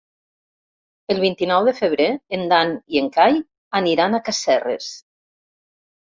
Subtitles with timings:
[1.15, 2.07] El vint-i-nou de febrer
[2.37, 3.37] en Dan i en Cai
[3.81, 4.89] aniran a Casserres.